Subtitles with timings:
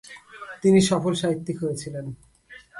[0.63, 2.05] তিনি সফল সাহিত্যিক হয়েছিলেন।